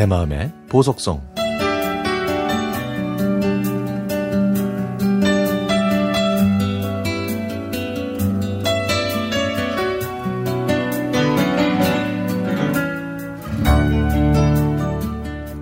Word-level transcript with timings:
내 0.00 0.06
마음의 0.06 0.50
보석성 0.70 1.20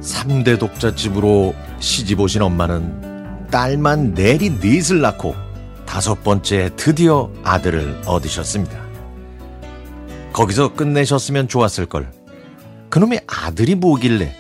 삼대 0.01 0.57
독자집으로 0.57 1.53
시집 1.81 2.21
오신 2.21 2.41
엄마는 2.43 3.49
딸만 3.51 4.15
내리 4.15 4.51
넷을 4.51 5.01
낳고 5.01 5.35
다섯 5.85 6.23
번째 6.23 6.71
드디어 6.77 7.33
아들을 7.43 8.03
얻으셨습니다. 8.07 8.79
거기서 10.33 10.75
끝내셨으면 10.75 11.49
좋았을 11.49 11.87
걸. 11.87 12.18
그놈의 12.91 13.23
아들이 13.27 13.75
뭐길래 13.75 14.35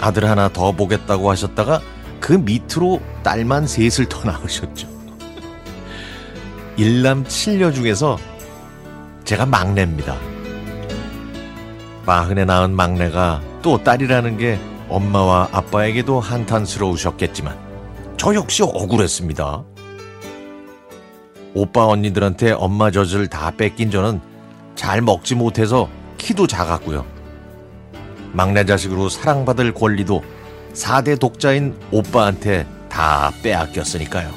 아들 0.00 0.24
하나 0.28 0.48
더 0.48 0.72
보겠다고 0.72 1.30
하셨다가 1.30 1.80
그 2.20 2.32
밑으로 2.32 3.00
딸만 3.22 3.66
셋을 3.66 4.08
더 4.08 4.24
낳으셨죠. 4.24 4.88
일남 6.76 7.24
칠녀 7.26 7.72
중에서 7.72 8.18
제가 9.24 9.46
막내입니다. 9.46 10.16
마흔에 12.06 12.44
낳은 12.44 12.74
막내가 12.74 13.42
또 13.62 13.82
딸이라는 13.82 14.38
게 14.38 14.58
엄마와 14.88 15.48
아빠에게도 15.52 16.20
한탄스러우셨겠지만 16.20 17.58
저 18.16 18.34
역시 18.34 18.62
억울했습니다. 18.62 19.64
오빠 21.54 21.86
언니들한테 21.86 22.52
엄마 22.52 22.90
젖을 22.90 23.26
다 23.26 23.50
뺏긴 23.50 23.90
저는 23.90 24.20
잘 24.74 25.02
먹지 25.02 25.34
못해서 25.34 25.88
키도 26.16 26.46
작았고요. 26.46 27.17
막내 28.32 28.64
자식으로 28.64 29.08
사랑받을 29.08 29.74
권리도 29.74 30.22
4대 30.74 31.18
독자인 31.18 31.74
오빠한테 31.90 32.66
다 32.88 33.32
빼앗겼으니까요. 33.42 34.30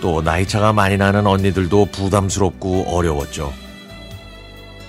또 0.00 0.22
나이차가 0.22 0.72
많이 0.72 0.96
나는 0.96 1.26
언니들도 1.26 1.86
부담스럽고 1.86 2.84
어려웠죠. 2.88 3.52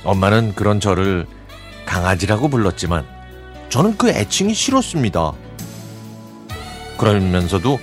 엄마는 0.04 0.54
그런 0.56 0.80
저를 0.80 1.26
강아지라고 1.86 2.50
불렀지만 2.50 3.06
저는 3.70 3.98
그 3.98 4.10
애칭이 4.10 4.54
싫었습니다. 4.54 5.34
그러면서도 6.98 7.80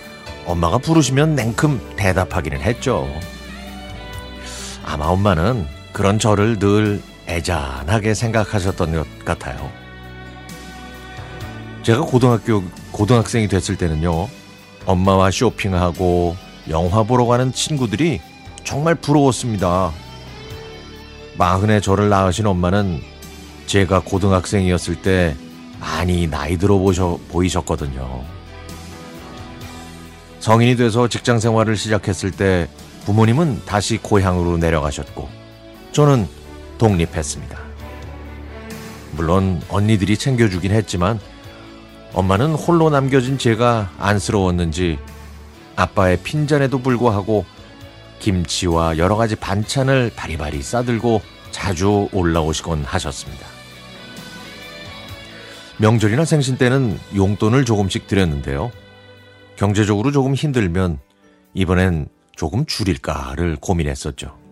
엄마가 0.47 0.79
부르시면 0.79 1.35
냉큼 1.35 1.81
대답하기는 1.97 2.61
했죠. 2.61 3.09
아마 4.85 5.07
엄마는 5.07 5.67
그런 5.93 6.19
저를 6.19 6.59
늘 6.59 7.01
애잔하게 7.27 8.15
생각하셨던 8.15 8.93
것 8.93 9.25
같아요. 9.25 9.71
제가 11.83 12.01
고등학교, 12.03 12.63
고등학생이 12.93 13.49
됐을 13.49 13.77
때는요, 13.77 14.29
엄마와 14.87 15.31
쇼핑하고 15.31 16.37
영화 16.71 17.03
보러 17.03 17.27
가는 17.27 17.53
친구들이 17.53 18.21
정말 18.65 18.95
부러웠습니다. 18.95 19.93
마흔에 21.37 21.81
저를 21.81 22.09
낳으신 22.09 22.47
엄마는 22.47 23.03
제가 23.67 24.01
고등학생이었을 24.01 25.03
때 25.03 25.37
많이 25.81 26.27
나이 26.27 26.57
들어 26.57 26.79
보셔, 26.79 27.19
보이셨거든요. 27.29 28.25
성인이 30.41 30.77
돼서 30.77 31.09
직장 31.09 31.41
생활을 31.41 31.77
시작했을 31.77 32.31
때 32.31 32.69
부모님은 33.05 33.63
다시 33.67 33.99
고향으로 33.99 34.57
내려가셨고, 34.59 35.29
저는 35.93 36.27
독립했습니다. 36.79 37.59
물론 39.13 39.63
언니들이 39.69 40.17
챙겨주긴 40.17 40.73
했지만, 40.73 41.21
엄마는 42.13 42.55
홀로 42.55 42.91
남겨진 42.91 43.39
제가 43.39 43.91
안쓰러웠는지 43.99 44.99
아빠의 45.77 46.19
핀잔에도 46.19 46.79
불구하고 46.79 47.45
김치와 48.21 48.99
여러 48.99 49.17
가지 49.17 49.35
반찬을 49.35 50.13
바리바리 50.15 50.63
싸들고 50.63 51.21
자주 51.51 52.09
올라오시곤 52.13 52.85
하셨습니다. 52.85 53.47
명절이나 55.79 56.25
생신 56.25 56.57
때는 56.57 56.99
용돈을 57.17 57.65
조금씩 57.65 58.07
드렸는데요. 58.07 58.71
경제적으로 59.57 60.13
조금 60.13 60.35
힘들면 60.35 60.99
이번엔 61.55 62.09
조금 62.37 62.65
줄일까를 62.65 63.57
고민했었죠. 63.61 64.44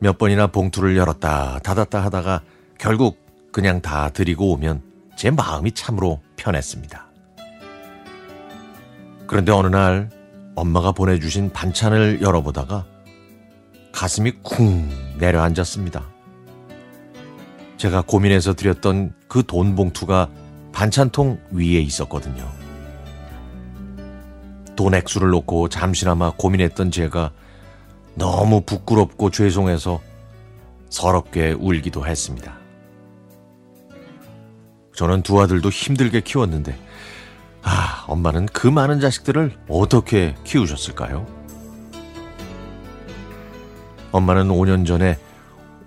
몇 0.00 0.18
번이나 0.18 0.46
봉투를 0.48 0.96
열었다 0.96 1.58
닫았다 1.60 2.04
하다가 2.04 2.42
결국 2.78 3.18
그냥 3.52 3.80
다 3.80 4.10
드리고 4.10 4.52
오면 4.52 4.82
제 5.16 5.30
마음이 5.30 5.72
참으로 5.72 6.20
편했습니다. 6.36 7.06
그런데 9.26 9.52
어느 9.52 9.66
날 9.66 10.10
엄마가 10.54 10.92
보내주신 10.92 11.50
반찬을 11.52 12.20
열어보다가 12.22 12.86
가슴이 13.92 14.32
쿵 14.42 14.88
내려앉았습니다. 15.18 16.04
제가 17.76 18.02
고민해서 18.02 18.54
드렸던 18.54 19.14
그 19.28 19.42
돈 19.42 19.74
봉투가 19.76 20.28
반찬통 20.72 21.40
위에 21.50 21.80
있었거든요. 21.80 22.48
돈 24.76 24.94
액수를 24.94 25.30
놓고 25.30 25.68
잠시나마 25.68 26.30
고민했던 26.36 26.90
제가 26.92 27.32
너무 28.18 28.60
부끄럽고 28.62 29.30
죄송해서 29.30 30.00
서럽게 30.90 31.52
울기도 31.52 32.04
했습니다. 32.04 32.58
저는 34.94 35.22
두 35.22 35.40
아들도 35.40 35.70
힘들게 35.70 36.20
키웠는데, 36.20 36.76
아, 37.62 38.04
엄마는 38.08 38.46
그 38.46 38.66
많은 38.66 38.98
자식들을 38.98 39.56
어떻게 39.68 40.34
키우셨을까요? 40.42 41.24
엄마는 44.10 44.48
5년 44.48 44.84
전에 44.84 45.16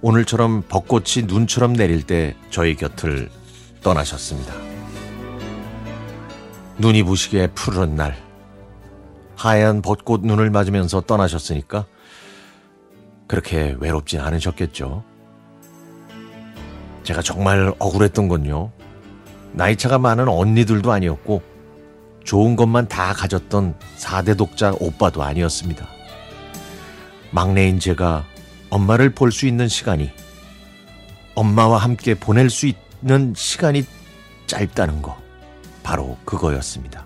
오늘처럼 0.01 0.63
벚꽃이 0.69 1.25
눈처럼 1.27 1.73
내릴 1.73 2.03
때 2.03 2.35
저희 2.49 2.75
곁을 2.75 3.29
떠나셨습니다. 3.83 4.53
눈이 6.77 7.03
부시게 7.03 7.47
푸른 7.47 7.95
날, 7.95 8.15
하얀 9.35 9.81
벚꽃 9.81 10.25
눈을 10.25 10.49
맞으면서 10.49 11.01
떠나셨으니까 11.01 11.85
그렇게 13.31 13.77
외롭진 13.79 14.19
않으셨겠죠. 14.19 15.05
제가 17.03 17.21
정말 17.21 17.73
억울했던 17.79 18.27
건요. 18.27 18.73
나이차가 19.53 19.97
많은 19.99 20.27
언니들도 20.27 20.91
아니었고 20.91 21.41
좋은 22.25 22.57
것만 22.57 22.89
다 22.89 23.13
가졌던 23.13 23.75
4대 23.97 24.37
독자 24.37 24.73
오빠도 24.81 25.23
아니었습니다. 25.23 25.87
막내인 27.31 27.79
제가 27.79 28.25
엄마를 28.69 29.11
볼 29.11 29.31
수 29.31 29.47
있는 29.47 29.69
시간이 29.69 30.11
엄마와 31.33 31.77
함께 31.77 32.15
보낼 32.15 32.49
수 32.49 32.69
있는 33.01 33.33
시간이 33.33 33.85
짧다는 34.47 35.01
거 35.01 35.17
바로 35.83 36.17
그거였습니다. 36.25 37.05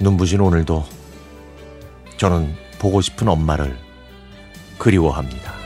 눈부신 0.00 0.40
오늘도 0.40 0.82
저는 2.16 2.61
보고 2.82 3.00
싶은 3.00 3.28
엄마를 3.28 3.78
그리워합니다. 4.76 5.61